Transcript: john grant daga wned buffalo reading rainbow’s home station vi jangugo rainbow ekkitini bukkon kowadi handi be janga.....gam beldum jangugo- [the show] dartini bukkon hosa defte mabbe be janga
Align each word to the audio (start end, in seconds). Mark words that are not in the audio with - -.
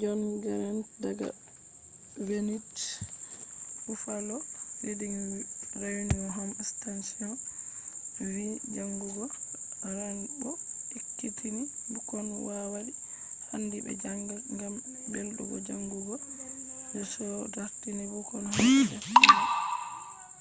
john 0.00 0.22
grant 0.44 0.86
daga 1.04 1.28
wned 2.26 2.74
buffalo 3.84 4.36
reading 4.86 5.14
rainbow’s 5.82 6.32
home 6.36 6.54
station 6.72 7.30
vi 8.32 8.46
jangugo 8.74 9.24
rainbow 9.96 10.54
ekkitini 10.98 11.62
bukkon 11.92 12.26
kowadi 12.46 12.92
handi 13.48 13.76
be 13.84 13.92
janga.....gam 14.02 14.74
beldum 15.12 15.50
jangugo- 15.66 16.14
[the 16.92 17.00
show] 17.12 17.36
dartini 17.54 18.04
bukkon 18.12 18.44
hosa 18.44 18.58
defte 18.58 18.94
mabbe 18.94 18.96
be 19.02 19.08
janga 19.14 19.44